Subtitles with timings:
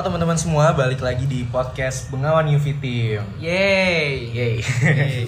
[0.00, 3.20] Halo teman-teman semua, balik lagi di podcast Bengawan UV Team.
[3.36, 4.32] Yeay.
[4.32, 4.56] Yeay.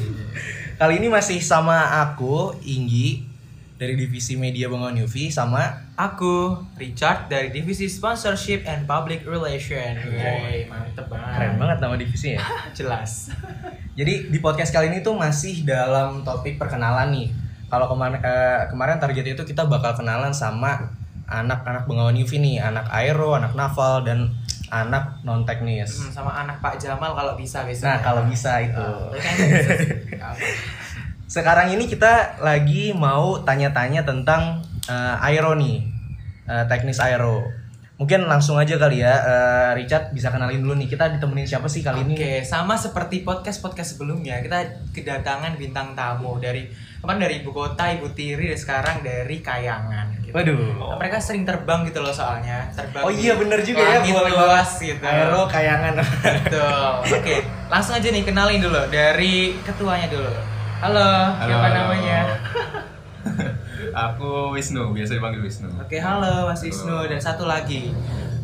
[0.80, 3.20] Kali ini masih sama aku, Inggi,
[3.76, 9.92] dari divisi media Bengawan UV, sama Aku Richard dari divisi sponsorship and public relation.
[10.08, 11.36] Yeay, mantep banget.
[11.36, 12.40] keren banget nama divisinya.
[12.40, 12.72] ya.
[12.80, 13.28] Jelas.
[13.92, 17.28] Jadi di podcast kali ini tuh masih dalam topik perkenalan nih.
[17.68, 20.96] Kalau kemarin eh, kemarin target itu kita bakal kenalan sama
[21.40, 24.28] anak-anak Bengawan UV nih, anak aero, anak naval dan
[24.72, 26.00] anak non teknis.
[26.00, 27.92] Hmm, sama anak Pak Jamal kalau bisa bisa.
[27.92, 28.88] Nah, kalau bisa itu.
[29.16, 29.78] Kan sih.
[30.16, 30.46] Nggak apa.
[31.28, 35.84] Sekarang ini kita lagi mau tanya-tanya tentang eh, aero nih,
[36.48, 37.61] eh, teknis aero.
[38.00, 40.88] Mungkin langsung aja kali ya, eh, Richard bisa kenalin dulu nih.
[40.88, 42.14] Kita ditemenin siapa sih kali ini?
[42.16, 46.66] Oke, sama seperti podcast-podcast sebelumnya, kita kedatangan bintang tamu dari
[46.98, 50.18] kemarin dari ibu kota, ibu tiri, dan sekarang dari Kayangan.
[50.24, 50.32] Gitu.
[50.32, 50.56] Waduh.
[50.80, 53.04] Nah, mereka sering terbang gitu loh soalnya, terbang.
[53.04, 55.04] Oh iya bener juga ya, langit boleh luas gitu.
[55.04, 55.92] Aero kayangan.
[56.00, 56.90] Betul.
[57.12, 57.36] Oke,
[57.68, 60.32] langsung aja nih kenalin dulu dari ketuanya dulu.
[60.80, 62.18] Halo, siapa namanya?
[63.92, 65.68] Aku Wisnu, biasa dipanggil Wisnu.
[65.76, 67.92] Oke, halo Mas Wisnu dan satu lagi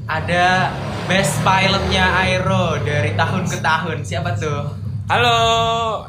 [0.04, 0.72] ada
[1.04, 3.96] best pilotnya Aero dari tahun ke tahun.
[4.02, 4.76] Siapa tuh?
[5.08, 5.38] Halo,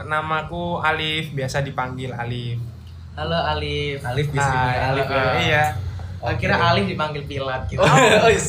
[0.03, 2.59] namaku Alif, biasa dipanggil Alif.
[3.15, 4.03] Halo Alif.
[4.03, 5.15] Alif bisa dipanggil Hai, Alif ya.
[5.15, 5.63] eh, Iya,
[6.19, 7.79] Oh, kira Alif dipanggil pilot gitu.
[7.79, 8.47] Oh, is.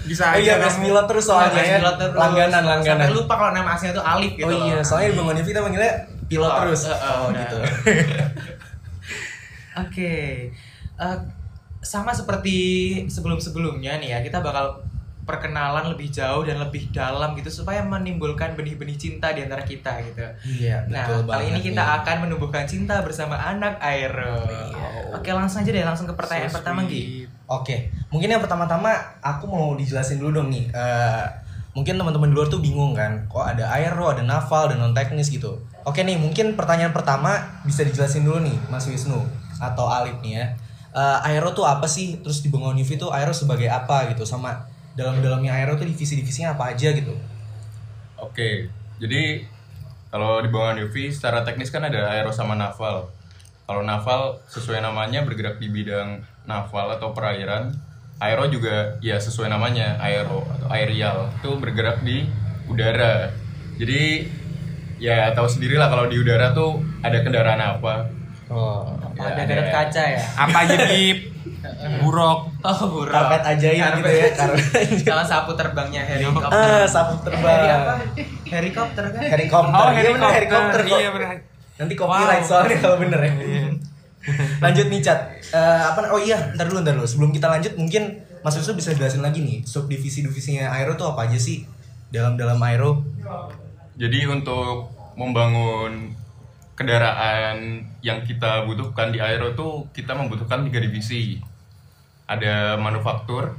[0.00, 0.84] bisa Oh iya, aja best kamu.
[0.86, 1.90] pilot terus soalnya Best ya.
[1.92, 2.16] terus.
[2.16, 2.98] Langganan, langganan.
[3.02, 4.46] Sampai lupa kalau nama aslinya tuh Alif gitu.
[4.46, 4.82] Oh iya, loh.
[4.82, 5.92] soalnya di Bangun UV kita manggilnya
[6.24, 6.80] pilot Oh, terus.
[6.84, 7.38] eh, Oh udah.
[7.40, 7.58] gitu.
[9.78, 10.50] Oke,
[11.00, 11.18] Eh,
[11.80, 12.56] sama seperti
[13.08, 14.84] sebelum-sebelumnya nih ya, kita bakal
[15.24, 20.20] perkenalan lebih jauh dan lebih dalam gitu supaya menimbulkan benih-benih cinta di antara kita gitu.
[20.60, 21.96] Iya, Nah, kali ini kita nih.
[22.02, 24.44] akan menumbuhkan cinta bersama anak Aero.
[25.16, 27.24] Oke, langsung aja deh, langsung ke pertanyaan So pertama Gi.
[27.48, 28.92] Oke, mungkin yang pertama-tama
[29.24, 30.68] aku mau dijelasin dulu dong nih.
[30.68, 31.24] Eh,
[31.72, 35.32] mungkin teman-teman di luar tuh bingung kan, kok ada aero, ada naval, dan non teknis
[35.32, 35.62] gitu.
[35.86, 40.46] Oke nih, mungkin pertanyaan pertama bisa dijelasin dulu nih, Mas Wisnu atau Alif nih ya.
[40.90, 42.18] Eh, aero tuh apa sih?
[42.18, 44.26] Terus di Bengawan UV tuh aero sebagai apa gitu?
[44.26, 44.66] Sama
[44.98, 47.14] dalam-dalamnya aero tuh divisi-divisinya apa aja gitu?
[48.18, 48.68] Oke,
[48.98, 49.46] jadi
[50.10, 53.06] kalau di bawah UV secara teknis kan ada aero sama naval.
[53.70, 57.70] Kalau naval sesuai namanya bergerak di bidang naval atau perairan.
[58.20, 62.26] Aero juga ya sesuai namanya aero atau aerial itu bergerak di
[62.68, 63.32] udara.
[63.80, 64.28] Jadi
[65.00, 68.19] ya tahu sendiri lah kalau di udara tuh ada kendaraan apa.
[68.50, 68.82] Oh,
[69.14, 70.20] Ya, ada garet kaca ya?
[70.34, 71.22] Apa jadi
[72.02, 72.50] buruk?
[72.60, 73.14] Oh, buruk.
[73.14, 74.86] karpet ajaib gitu ya, karpet.
[74.98, 76.50] Sama sapu terbangnya helikopter.
[76.50, 77.54] ah, sapu Heli apa?
[77.62, 78.00] terbang.
[78.44, 79.22] Helikopter kan?
[79.22, 79.78] Helikopter.
[79.78, 80.98] Oh, Iya bener, helikopter kok.
[80.98, 81.28] Iya benar.
[81.78, 82.48] Nanti copyright Wow.
[82.50, 83.32] soalnya kalau bener ya.
[84.64, 85.20] lanjut nih Cat.
[85.48, 85.56] Eh,
[85.86, 87.06] apa oh iya, ntar dulu ntar dulu.
[87.06, 91.36] Sebelum kita lanjut mungkin Mas Yusuf bisa jelasin lagi nih subdivisi-divisinya Aero tuh apa aja
[91.36, 91.64] sih
[92.08, 93.04] dalam dalam Aero?
[93.94, 96.12] Jadi untuk membangun
[96.74, 101.40] kendaraan yang kita butuhkan di aero tuh kita membutuhkan tiga divisi.
[102.30, 103.58] Ada manufaktur,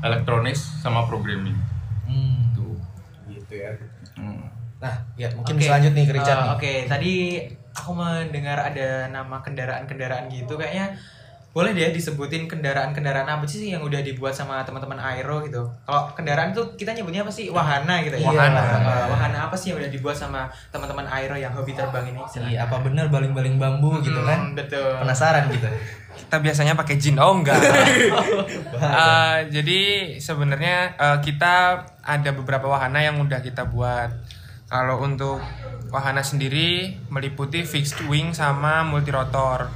[0.00, 1.58] elektronis, sama programming.
[2.06, 2.78] Hmm, Tuh.
[3.26, 3.74] gitu ya.
[4.14, 4.46] Hmm.
[4.78, 5.60] Nah, ya mungkin Oke.
[5.64, 6.52] bisa lanjut nih ke Richard Eh, nih.
[6.54, 7.14] Oke, tadi
[7.74, 10.94] aku mendengar ada nama kendaraan-kendaraan gitu kayaknya
[11.54, 15.62] boleh deh disebutin kendaraan-kendaraan apa sih yang udah dibuat sama teman-teman Aero gitu.
[15.86, 17.46] Kalau kendaraan tuh kita nyebutnya apa sih?
[17.46, 18.26] Wahana gitu ya.
[18.26, 18.58] Iya, wahana.
[18.58, 18.90] wahana.
[18.90, 22.18] Eh, wahana apa sih yang udah dibuat sama teman-teman Aero yang hobi terbang ini?
[22.50, 24.40] Iya, apa bener baling-baling bambu gitu Hmm, kan?
[24.58, 24.98] Betul.
[24.98, 25.70] Penasaran gitu.
[26.26, 27.22] Kita biasanya pakai jin.
[27.22, 27.58] Oh enggak.
[28.74, 29.80] Eh, jadi
[30.18, 31.54] sebenarnya eh, kita
[32.02, 34.10] ada beberapa wahana yang udah kita buat.
[34.66, 35.38] Kalau untuk
[35.88, 39.70] wahana sendiri meliputi fixed wing sama multirotor.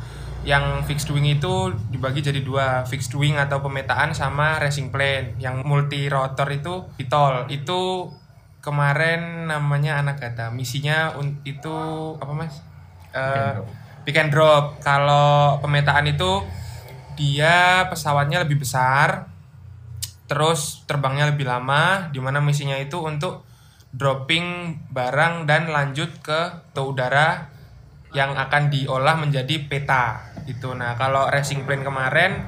[0.47, 5.35] Yang fixed wing itu dibagi jadi dua, fixed wing atau pemetaan sama racing plane.
[5.43, 7.47] Yang multirotor itu pitol.
[7.51, 8.13] Itu
[8.63, 10.51] kemarin namanya anak kata.
[10.55, 11.77] Misinya un- itu
[12.19, 12.55] apa Mas?
[13.13, 13.67] Drop.
[14.07, 14.81] pick and drop.
[14.81, 16.41] Kalau pemetaan itu
[17.19, 19.27] dia pesawatnya lebih besar,
[20.31, 23.43] terus terbangnya lebih lama, di mana misinya itu untuk
[23.91, 26.41] dropping barang dan lanjut ke
[26.77, 27.49] tuh udara
[28.17, 30.73] yang akan diolah menjadi peta gitu.
[30.73, 32.45] Nah kalau racing plane kemarin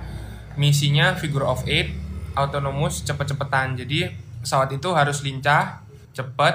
[0.56, 1.92] misinya figure of eight,
[2.36, 3.76] autonomous cepet-cepetan.
[3.76, 4.08] Jadi
[4.40, 5.84] pesawat itu harus lincah,
[6.16, 6.54] cepet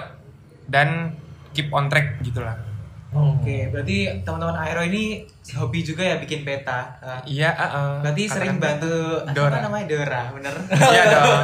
[0.66, 1.14] dan
[1.54, 2.58] keep on track gitulah.
[3.16, 5.24] Oke, berarti teman-teman Aero ini
[5.56, 7.00] hobi juga ya bikin peta.
[7.24, 9.56] Iya, uh, berarti sering bantu Dora.
[9.56, 10.52] apa namanya Dora, bener?
[10.68, 11.44] Iya dong.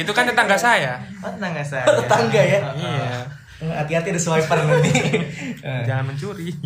[0.00, 0.96] Itu kan tetangga saya.
[1.20, 1.84] Oh, tetangga saya.
[1.84, 2.60] Tetangga ya?
[2.72, 3.39] Iya.
[3.60, 4.90] Hati-hati ada swiper nanti.
[5.60, 5.84] Eh.
[5.84, 6.56] Jangan mencuri.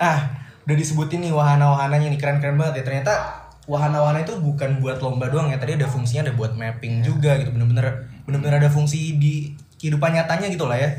[0.00, 0.32] ah,
[0.64, 2.84] udah disebutin nih wahana-wahananya nih keren-keren banget ya.
[2.88, 3.12] Ternyata
[3.70, 7.54] wahana-wahana itu bukan buat lomba doang ya tadi ada fungsinya ada buat mapping juga gitu
[7.54, 10.90] bener-bener bener-bener ada fungsi di kehidupan nyatanya gitu lah ya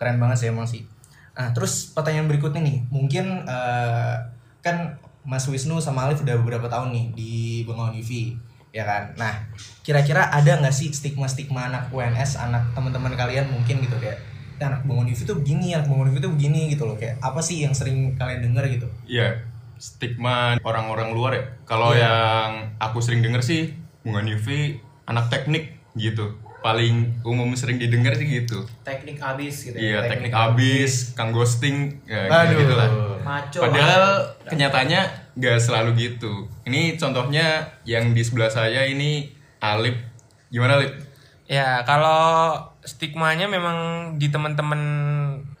[0.00, 0.88] keren banget sih emang sih
[1.36, 4.14] nah terus pertanyaan berikutnya nih mungkin eh,
[4.64, 7.32] kan Mas Wisnu sama Alif udah beberapa tahun nih di
[7.68, 8.38] Bengawan UV
[8.76, 9.32] ya kan nah
[9.80, 14.20] kira-kira ada nggak sih stigma-stigma anak UNS anak teman-teman kalian mungkin gitu kayak
[14.60, 17.72] "Ya, anak UV tuh begini anak UV tuh begini gitu loh kayak apa sih yang
[17.72, 19.44] sering kalian dengar gitu Iya,
[19.76, 21.44] stigma orang-orang luar ya.
[21.68, 22.08] Kalau Iya.
[22.08, 22.50] yang
[22.80, 26.36] aku sering denger sih, bunga UV anak teknik gitu.
[26.66, 28.66] Paling umum sering didengar sih gitu.
[28.82, 32.58] teknik abis gitu Iya, ya teknik abis, kang ghosting, ya Aduh.
[32.58, 32.90] gitu lah.
[33.22, 36.50] maco Padahal kenyataannya nggak selalu gitu.
[36.66, 39.30] Ini contohnya yang di sebelah saya ini
[39.62, 39.94] Alip.
[40.50, 40.90] Gimana Alip?
[41.46, 43.78] Ya, kalau stigmanya memang
[44.18, 44.82] di teman-teman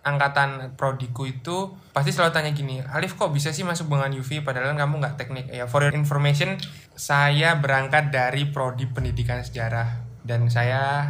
[0.02, 4.74] angkatan prodiku itu pasti selalu tanya gini, Alif kok bisa sih masuk dengan UV padahal
[4.74, 5.46] kan kamu nggak teknik.
[5.50, 6.58] Ya, for your information,
[6.98, 11.06] saya berangkat dari prodi pendidikan sejarah dan saya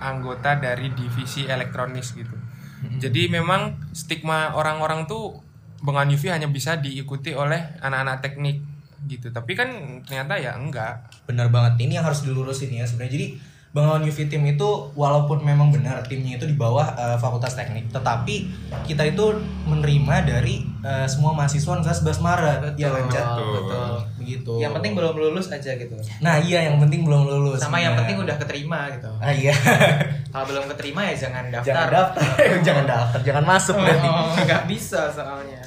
[0.00, 2.36] anggota dari divisi elektronis gitu.
[2.80, 5.36] Jadi memang stigma orang-orang tuh
[5.80, 8.64] dengan UV hanya bisa diikuti oleh anak-anak teknik
[9.04, 9.28] gitu.
[9.32, 9.68] Tapi kan
[10.04, 11.08] ternyata ya enggak.
[11.28, 13.12] Bener banget, ini yang harus dilurusin ya sebenarnya.
[13.16, 13.26] Jadi
[13.70, 18.50] Bengawan UV Team itu walaupun memang benar timnya itu di bawah eh, Fakultas Teknik, tetapi
[18.82, 19.30] kita itu
[19.62, 22.58] menerima dari eh, semua mahasiswa Universitas 11 Maret.
[22.64, 23.26] betul Ya kan, Cat?
[23.38, 23.86] betul
[24.18, 24.52] Begitu.
[24.58, 27.58] yang penting belum lulus aja gitu Nah, iya yang penting belum lulus.
[27.58, 28.02] sama yang Nah.
[28.02, 29.54] penting udah keterima gitu Ah iya.
[30.34, 32.22] kalau belum keterima ya jangan daftar jangan daftar,
[32.66, 34.08] jangan daftar, jangan masuk berarti.
[34.08, 35.62] oh, nggak bisa soalnya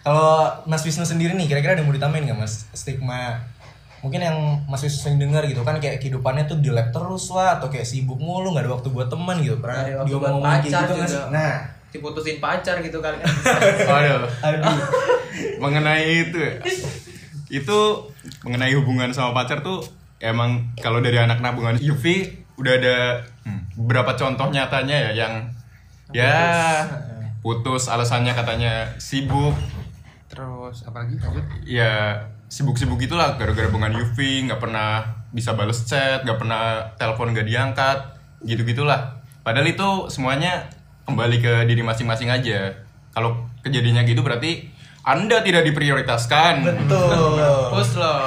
[0.00, 0.34] Kalau
[0.64, 2.66] Mas Wisnu sendiri nih, kira-kira ada yang mau ditambahin nggak Mas?
[2.72, 3.38] Stigma
[4.02, 7.62] mungkin yang Mas Wisnu sering dengar gitu kan kayak kehidupannya tuh di lab terus lah
[7.62, 10.10] atau kayak sibuk mulu nggak ada waktu buat teman gitu pernah Nggak ada waktu buat
[10.10, 11.22] diomong-omongin kayak pacar gitu sih?
[11.30, 11.52] nah
[11.92, 13.16] diputusin pacar gitu kali
[13.90, 14.26] Waduh.
[14.42, 14.76] aduh
[15.62, 16.54] mengenai itu ya,
[17.52, 17.78] itu
[18.42, 19.86] mengenai hubungan sama pacar tuh
[20.18, 22.04] emang kalau dari anak nabungan UV
[22.58, 22.96] udah ada
[23.46, 25.34] hmm, beberapa contoh nyatanya ya yang
[26.10, 26.36] ya
[27.40, 29.54] putus alasannya katanya sibuk
[30.32, 31.20] Terus apa lagi?
[31.20, 31.44] Lanjut.
[31.68, 37.48] ya sibuk-sibuk gitulah gara-gara hubungan UV nggak pernah bisa bales chat nggak pernah telepon nggak
[37.48, 37.98] diangkat
[38.44, 40.68] gitu gitulah padahal itu semuanya
[41.06, 42.72] kembali ke diri masing-masing aja.
[43.12, 44.71] Kalau kejadiannya gitu berarti
[45.02, 47.42] anda tidak diprioritaskan betul
[47.74, 48.22] Pus loh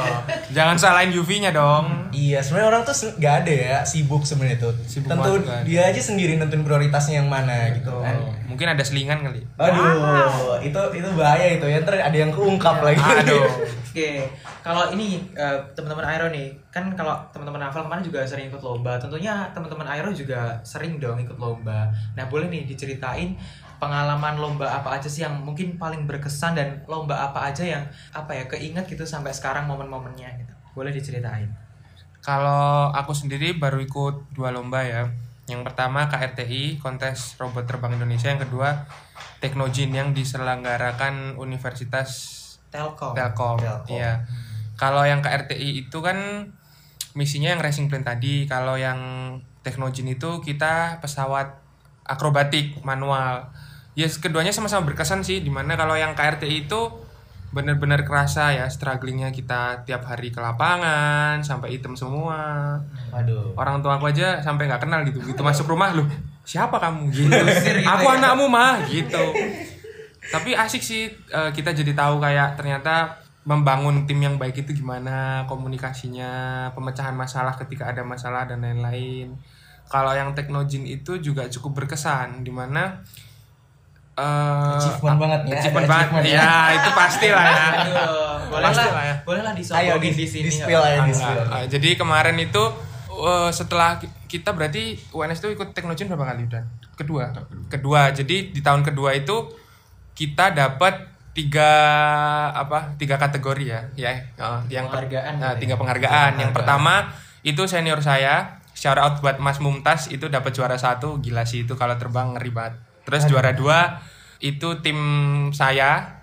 [0.52, 2.12] Jangan salahin UV-nya dong.
[2.12, 5.62] iya sebenarnya orang tuh nggak ada ya sibuk sebenarnya tuh Sibuk tentu banget, kan.
[5.64, 9.42] dia aja sendiri nentuin prioritasnya yang mana gitu kan mungkin ada selingan kali.
[9.58, 13.48] aduh itu itu bahaya itu ya ntar ada yang keungkap lagi Aduh.
[13.96, 14.28] Oke,
[14.60, 19.00] kalau ini eh, teman-teman Aero nih, kan kalau teman-teman Hafal kemarin juga sering ikut lomba.
[19.00, 21.88] Tentunya teman-teman Aero juga sering dong ikut lomba.
[22.12, 23.40] Nah, boleh nih diceritain
[23.78, 27.84] pengalaman lomba apa aja sih yang mungkin paling berkesan dan lomba apa aja yang
[28.16, 30.54] apa ya keinget gitu sampai sekarang momen-momennya gitu.
[30.76, 31.48] Boleh diceritain.
[32.26, 35.06] Kalau aku sendiri baru ikut dua lomba ya.
[35.46, 38.34] Yang pertama KRTI, kontes robot terbang Indonesia.
[38.34, 38.90] Yang kedua
[39.38, 42.42] Teknojin yang diselenggarakan Universitas
[42.74, 43.14] Telkom.
[43.14, 43.62] Telkom.
[43.62, 43.94] Telkom.
[43.94, 44.26] Iya.
[44.74, 46.50] Kalau yang KRTI itu kan
[47.14, 48.50] misinya yang racing plane tadi.
[48.50, 49.00] Kalau yang
[49.62, 51.65] Teknojin itu kita pesawat
[52.06, 53.52] akrobatik manual.
[53.98, 55.42] Yes, keduanya sama-sama berkesan sih.
[55.42, 56.82] Di mana kalau yang KRTI itu
[57.56, 62.76] benar-benar kerasa ya strugglingnya kita tiap hari ke lapangan sampai hitam semua.
[63.16, 65.24] aduh Orang tua aku aja sampai nggak kenal gitu.
[65.24, 66.04] Gitu masuk rumah lu
[66.46, 67.32] siapa kamu gitu.
[67.88, 68.20] Aku ya.
[68.22, 69.26] anakmu mah gitu
[70.32, 75.46] tapi asik sih eh, kita jadi tahu kayak ternyata membangun tim yang baik itu gimana
[75.46, 79.38] komunikasinya pemecahan masalah ketika ada masalah dan lain-lain
[79.86, 83.04] kalau yang teknojin itu juga cukup berkesan di mana
[84.16, 86.40] eh Achievement banget ya, achievement banget achievement ya.
[86.40, 87.68] ya itu pasti lah ya
[88.52, 89.16] boleh lah, ya.
[89.28, 90.44] boleh lah ayo disombongin di, di sini.
[90.48, 91.08] di spill aja apa-apa.
[91.08, 92.64] di spill Ah, jadi kemarin itu
[93.12, 96.64] eh, setelah ki- kita berarti UNS itu ikut Teknojin berapa kali dan
[96.96, 97.28] kedua
[97.68, 99.52] kedua jadi di tahun kedua itu
[100.16, 101.70] kita dapat tiga
[102.56, 105.60] apa tiga kategori ya ya eh, yang Penghargaan nah, gitu ya?
[105.60, 106.56] tiga penghargaan yang Penghargaan.
[106.56, 107.12] pertama
[107.44, 111.74] itu senior saya shout out buat Mas Mumtaz itu dapat juara satu gila sih itu
[111.74, 113.98] kalau terbang ngeri banget terus juara dua
[114.38, 115.00] itu tim
[115.50, 116.22] saya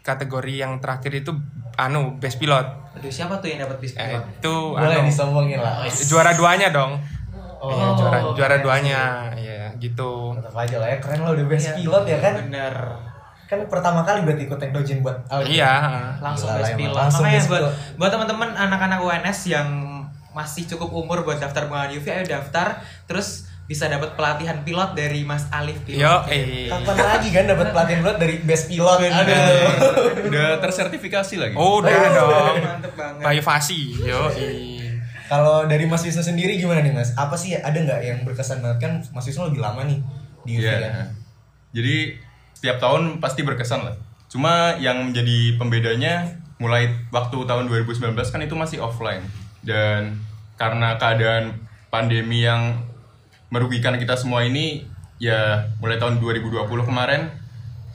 [0.00, 1.36] kategori yang terakhir itu
[1.76, 2.64] anu best pilot
[2.96, 4.24] Aduh, siapa tuh yang dapat bis Eh, pilot?
[4.40, 6.96] itu boleh anu, disombongin lah juara duanya dong
[7.58, 9.00] oh, Iya, juara juara keren duanya
[9.34, 12.74] ya gitu tetap aja lah ya keren lo udah best Iya, pilot ya kan Bener.
[13.44, 15.48] kan pertama kali berarti ikut teknojin buat Alif.
[15.50, 15.72] iya
[16.18, 16.94] langsung Gila best pilot.
[16.94, 17.74] langsung Makanya best buat pilot.
[17.96, 19.68] buat teman-teman anak-anak UNS yang
[20.38, 25.26] masih cukup umur buat daftar pengawan UV ayo daftar terus bisa dapat pelatihan pilot dari
[25.26, 26.00] Mas Alif pilot.
[26.00, 26.72] Yo, eh.
[26.72, 28.96] Kapan lagi kan dapat pelatihan pilot dari best pilot?
[29.04, 30.24] Aduh.
[30.24, 31.52] Udah tersertifikasi lagi.
[31.52, 32.54] Oh, udah Oh, dong.
[32.64, 33.20] Mantep banget.
[33.20, 33.92] By Fasi.
[34.00, 34.96] Yo, eh.
[35.28, 37.12] Kalau dari Mas Wisnu sendiri gimana nih Mas?
[37.12, 40.00] Apa sih ada nggak yang berkesan banget kan Mas Wisnu lebih lama nih
[40.48, 40.78] di UV Iya.
[40.80, 41.06] kan?
[41.76, 41.96] Jadi
[42.56, 44.00] setiap tahun pasti berkesan lah.
[44.32, 46.24] Cuma yang menjadi pembedanya
[46.56, 49.20] mulai waktu tahun 2019 kan itu masih offline
[49.60, 50.16] dan
[50.58, 52.84] karena keadaan pandemi yang
[53.48, 54.84] merugikan kita semua ini
[55.16, 57.32] ya mulai tahun 2020 kemarin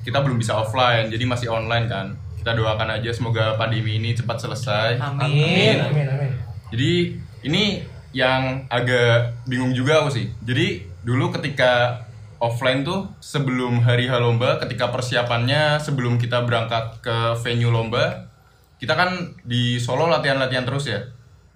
[0.03, 2.07] kita belum bisa offline jadi masih online kan.
[2.39, 4.99] Kita doakan aja semoga pandemi ini cepat selesai.
[4.99, 5.79] Amin.
[5.79, 6.31] Amin, amin.
[6.75, 7.15] Jadi
[7.47, 10.27] ini yang agak bingung juga aku sih.
[10.43, 12.03] Jadi dulu ketika
[12.43, 18.27] offline tuh sebelum hari H lomba, ketika persiapannya sebelum kita berangkat ke venue lomba,
[18.75, 20.99] kita kan di Solo latihan-latihan terus ya.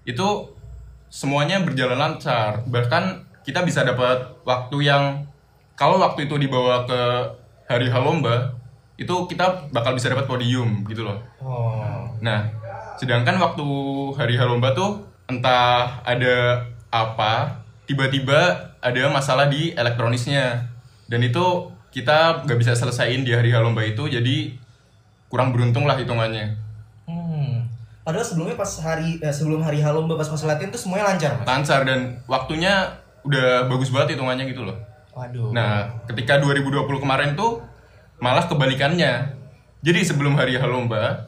[0.07, 0.56] Itu
[1.07, 2.63] semuanya berjalan lancar.
[2.67, 5.27] Bahkan kita bisa dapat waktu yang
[5.77, 7.01] kalau waktu itu dibawa ke
[7.69, 8.57] hari H lomba,
[8.97, 11.21] itu kita bakal bisa dapat podium gitu loh.
[11.39, 12.09] Oh.
[12.19, 12.49] Nah,
[12.97, 13.67] sedangkan waktu
[14.17, 20.65] hari H lomba tuh entah ada apa, tiba-tiba ada masalah di elektronisnya.
[21.07, 24.57] Dan itu kita nggak bisa selesaiin di hari H lomba itu, jadi
[25.29, 26.66] kurang beruntung lah hitungannya.
[28.07, 28.15] Hmm.
[28.15, 31.35] Padahal sebelumnya pas hari eh, sebelum hari H lomba pas pas latihan tuh semuanya lancar
[31.35, 31.43] Mas.
[31.43, 34.79] Lancar dan waktunya udah bagus banget hitungannya gitu loh.
[35.11, 35.51] Waduh.
[35.51, 37.59] Nah, ketika 2020 kemarin tuh
[38.23, 39.35] malah kebalikannya.
[39.83, 41.27] Jadi sebelum hari H lomba,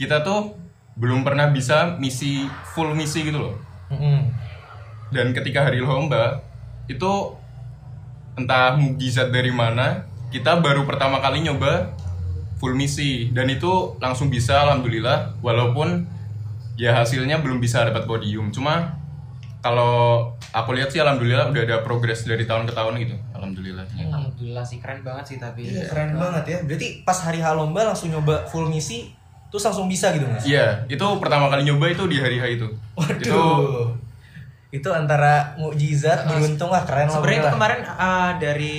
[0.00, 0.56] kita tuh
[0.96, 3.56] belum pernah bisa misi full misi gitu loh.
[3.86, 4.34] Mm-mm.
[5.14, 6.42] dan ketika hari lomba
[6.90, 7.38] itu
[8.34, 11.94] entah mujizat dari mana kita baru pertama kali nyoba
[12.56, 16.08] full misi dan itu langsung bisa alhamdulillah walaupun
[16.76, 18.96] ya hasilnya belum bisa dapat podium cuma
[19.64, 24.64] kalau aku lihat sih alhamdulillah udah ada progres dari tahun ke tahun gitu alhamdulillah Alhamdulillah
[24.68, 25.64] sih keren banget sih tapi.
[25.64, 26.58] Iya, keren banget ya.
[26.60, 29.16] Berarti pas hari H lomba langsung nyoba full misi
[29.50, 30.42] terus langsung bisa gitu Mas.
[30.44, 33.16] iya itu pertama kali nyoba itu di hari H itu itu Waduh.
[33.22, 33.40] Itu
[34.74, 37.14] antara mukjizat beruntung lah keren lah.
[37.14, 38.78] Sebenarnya itu kemarin uh, dari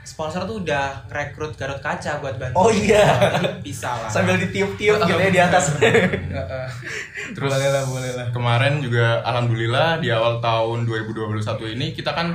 [0.00, 2.56] sponsor tuh udah rekrut Garut Kaca buat bantu.
[2.56, 3.04] Oh iya.
[3.66, 4.08] Bisa lah.
[4.08, 5.70] Sambil ditiup-tiup gitu ya di atas.
[5.78, 6.68] Heeh.
[7.36, 8.26] terus boleh lah, boleh lah.
[8.32, 12.32] kemarin juga alhamdulillah di awal tahun 2021 ini kita kan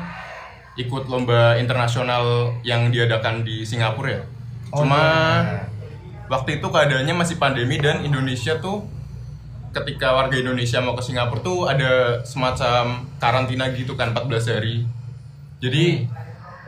[0.77, 4.23] ikut lomba internasional yang diadakan di Singapura ya.
[4.69, 5.01] Oh, Cuma
[5.41, 5.65] iya.
[6.29, 8.85] waktu itu keadaannya masih pandemi dan Indonesia tuh
[9.73, 14.85] ketika warga Indonesia mau ke Singapura tuh ada semacam karantina gitu kan 14 hari.
[15.57, 16.05] Jadi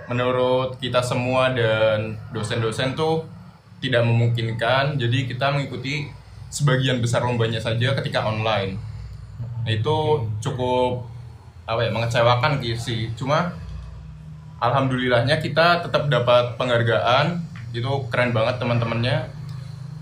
[0.09, 3.29] menurut kita semua dan dosen-dosen tuh
[3.77, 4.97] tidak memungkinkan.
[4.97, 6.09] Jadi kita mengikuti
[6.50, 8.81] sebagian besar lombanya saja ketika online.
[9.62, 11.05] Nah, itu cukup
[11.65, 13.01] apa ya mengecewakan gitu sih.
[13.13, 13.53] Cuma
[14.57, 17.45] alhamdulillahnya kita tetap dapat penghargaan.
[17.69, 19.29] Itu keren banget teman-temannya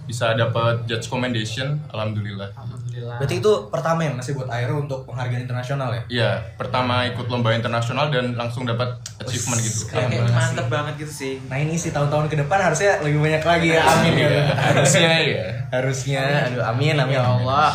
[0.03, 2.51] bisa dapat judge commendation alhamdulillah.
[2.93, 3.17] Alhamdulillah.
[3.17, 6.01] Berarti itu pertama ya masih buat Aero untuk penghargaan internasional ya?
[6.13, 9.89] Iya, pertama ikut lomba internasional dan langsung dapat achievement gitu.
[9.89, 11.33] Kayak kayak mantep banget gitu sih.
[11.49, 13.81] Nah ini sih tahun-tahun ke depan harusnya lebih banyak lagi ya.
[13.81, 14.29] Amin ya.
[14.29, 15.45] Iya, harusnya ya.
[15.73, 16.23] Harusnya.
[16.53, 17.17] Aduh amin amin.
[17.17, 17.73] Ya Allah.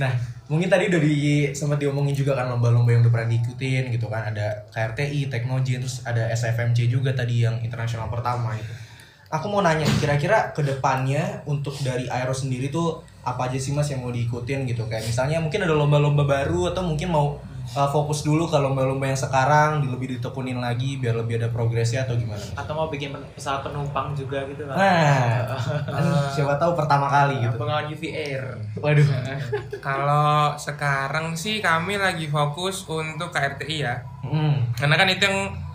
[0.00, 0.12] Nah
[0.48, 4.32] mungkin tadi udah di sempat diomongin juga kan lomba-lomba yang udah pernah diikutin gitu kan
[4.32, 8.87] ada KRTI, Teknogen, terus ada SFMC juga tadi yang internasional pertama itu.
[9.28, 13.84] Aku mau nanya kira-kira ke depannya untuk dari Aero sendiri tuh apa aja sih mas
[13.86, 17.36] yang mau diikutin gitu kayak misalnya mungkin ada lomba-lomba baru atau mungkin mau
[17.76, 22.08] uh, fokus dulu ke lomba-lomba yang sekarang di- lebih ditekunin lagi biar lebih ada progresnya
[22.08, 22.40] atau gimana?
[22.56, 24.76] Atau mau bikin pen- pesawat penumpang juga gitu kan.
[24.80, 25.44] Nah,
[25.84, 27.60] kan siapa tahu pertama kali gitu.
[27.60, 28.42] Pengawan UV Air.
[28.80, 29.06] Waduh.
[29.84, 34.00] Kalau sekarang sih kami lagi fokus untuk KRTI ya.
[34.24, 34.72] Hmm.
[34.72, 35.67] Karena kan itu yang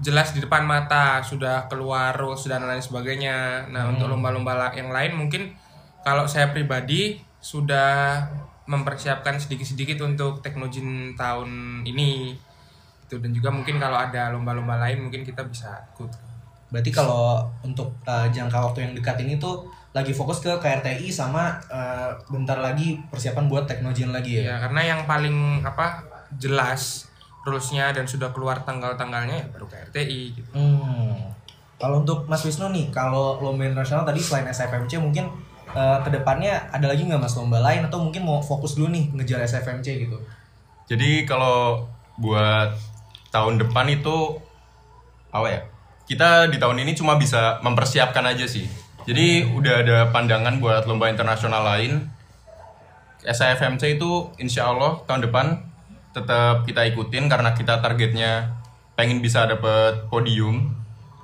[0.00, 3.68] jelas di depan mata sudah keluar rules dan lain sebagainya.
[3.68, 5.52] Nah, untuk lomba-lomba yang lain mungkin
[6.00, 8.24] kalau saya pribadi sudah
[8.64, 12.32] mempersiapkan sedikit-sedikit untuk Teknojin tahun ini.
[13.04, 16.08] Itu dan juga mungkin kalau ada lomba-lomba lain mungkin kita bisa ikut.
[16.70, 21.58] Berarti kalau untuk uh, jangka waktu yang dekat ini tuh lagi fokus ke KRTI sama
[21.66, 24.54] uh, bentar lagi persiapan buat Teknogen lagi ya.
[24.54, 26.06] Ya, karena yang paling apa
[26.38, 27.09] jelas
[27.44, 30.50] rulesnya dan sudah keluar tanggal-tanggalnya ya baru KRTI gitu.
[30.52, 31.32] Hmm.
[31.80, 35.32] Kalau untuk Mas Wisnu nih, kalau lomba internasional tadi selain SFMC mungkin
[35.72, 39.08] uh, ke depannya ada lagi nggak Mas lomba lain atau mungkin mau fokus dulu nih
[39.16, 40.20] ngejar SFMC gitu?
[40.92, 41.88] Jadi kalau
[42.20, 42.76] buat
[43.32, 44.36] tahun depan itu
[45.32, 45.60] apa ya?
[46.04, 48.66] Kita di tahun ini cuma bisa mempersiapkan aja sih.
[49.08, 52.04] Jadi udah ada pandangan buat lomba internasional lain.
[53.24, 55.69] SAFMC itu insya Allah tahun depan
[56.10, 58.58] tetap kita ikutin karena kita targetnya
[58.98, 60.74] pengen bisa dapet podium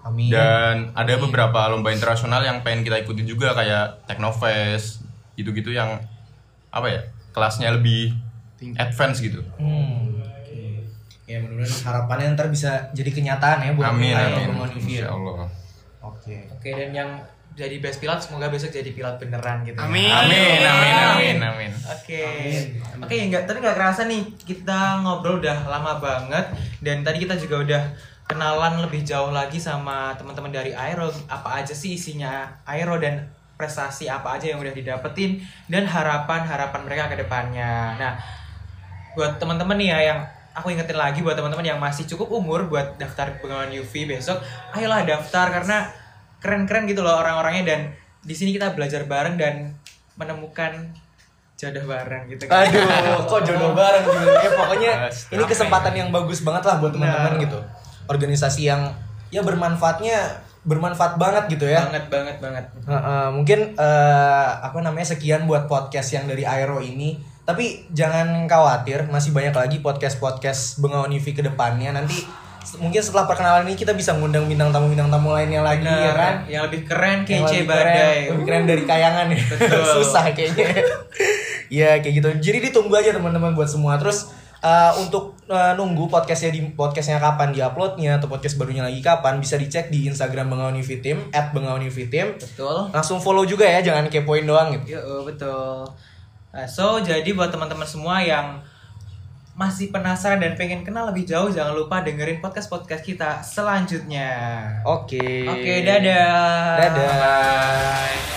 [0.07, 0.31] Amin.
[0.31, 5.03] dan ada beberapa lomba internasional yang pengen kita ikuti juga kayak Technofest
[5.35, 5.99] gitu-gitu yang
[6.71, 7.01] apa ya
[7.35, 8.15] kelasnya lebih
[8.79, 10.17] advance gitu Hmm.
[11.27, 14.67] Ya mudah-mudahan harapannya ntar bisa jadi kenyataan ya buat amin amin ya.
[14.79, 15.51] Insya Allah
[15.99, 16.47] Oke.
[16.55, 17.11] Oke dan yang
[17.57, 19.81] jadi best pilot semoga besok jadi pilot beneran gitu.
[19.81, 19.89] ya.
[19.89, 20.13] Amin.
[20.13, 22.21] amin amin amin amin Oke.
[23.01, 26.53] Oke, enggak tapi nggak kerasa nih kita ngobrol udah lama banget
[26.85, 27.83] dan tadi kita juga udah
[28.29, 33.25] kenalan lebih jauh lagi sama teman-teman dari Aero apa aja sih isinya Aero dan
[33.57, 35.41] prestasi apa aja yang udah didapetin
[35.73, 37.97] dan harapan-harapan mereka ke depannya.
[37.97, 38.13] Nah,
[39.17, 40.21] buat teman-teman nih ya yang
[40.53, 44.37] aku ingetin lagi buat teman-teman yang masih cukup umur buat daftar pengawalan UV besok,
[44.77, 45.89] ayolah daftar karena
[46.39, 47.81] keren-keren gitu loh orang-orangnya dan
[48.21, 49.73] di sini kita belajar bareng dan
[50.15, 50.93] menemukan
[51.55, 52.45] jodoh bareng gitu.
[52.47, 52.85] Aduh,
[53.25, 54.27] kok jodoh bareng gitu.
[54.29, 57.41] Ya pokoknya Mas, ini kesempatan yang bagus banget lah buat teman-teman Nah.
[57.41, 57.59] gitu.
[58.07, 58.93] Organisasi yang
[59.33, 61.87] ya bermanfaatnya bermanfaat banget gitu ya.
[61.87, 62.65] banget banget banget.
[62.85, 67.17] Heeh, mungkin eh, apa namanya sekian buat podcast yang dari Aero ini.
[67.47, 71.95] Tapi jangan khawatir, masih banyak lagi podcast-podcast Bengawan UV ke depannya.
[71.95, 72.27] Nanti
[72.83, 76.35] mungkin setelah perkenalan ini kita bisa ngundang bintang tamu bintang tamu lainnya lagi ya kan.
[76.51, 78.19] Yang lebih keren kece lebih keren, badai.
[78.35, 79.43] lebih keren dari kayangan ya.
[79.55, 79.85] Betul.
[80.03, 80.67] Susah kayaknya.
[81.79, 82.29] ya kayak gitu.
[82.43, 83.95] Jadi ditunggu aja teman-teman buat semua.
[84.03, 84.35] Terus
[84.67, 89.55] eh, untuk eh, nunggu podcastnya di podcastnya kapan diuploadnya atau podcast barunya lagi kapan bisa
[89.55, 92.91] dicek di Instagram Bengawan UV Team @bengawanUV Betul.
[92.91, 95.87] langsung follow juga ya jangan kepoin doang gitu Yo, betul.
[96.57, 98.65] Nah, so jadi buat teman-teman semua yang
[99.57, 104.29] masih penasaran dan pengen kenal lebih jauh jangan lupa dengerin podcast-podcast kita selanjutnya.
[104.85, 106.77] oke Oke, dadah.
[106.77, 108.36] dadah Bye.